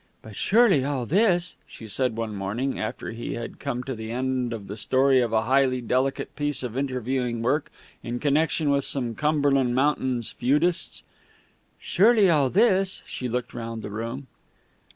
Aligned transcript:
"But 0.23 0.35
surely 0.35 0.83
all 0.83 1.05
this," 1.05 1.55
she 1.67 1.85
said 1.85 2.15
one 2.15 2.33
morning, 2.33 2.79
after 2.79 3.11
he 3.11 3.35
had 3.35 3.59
come 3.59 3.83
to 3.83 3.93
the 3.93 4.09
end 4.09 4.51
of 4.51 4.65
the 4.65 4.75
story 4.75 5.21
of 5.21 5.31
a 5.31 5.43
highly 5.43 5.79
delicate 5.79 6.35
piece 6.35 6.63
of 6.63 6.75
interviewing 6.75 7.43
work 7.43 7.71
in 8.01 8.19
connection 8.19 8.71
with 8.71 8.83
some 8.83 9.13
Cumberland 9.13 9.75
Mountains 9.75 10.31
feudists, 10.41 11.03
"surely 11.77 12.31
all 12.31 12.49
this" 12.49 13.03
She 13.05 13.29
looked 13.29 13.53
round 13.53 13.83
the 13.83 13.91
room. 13.91 14.25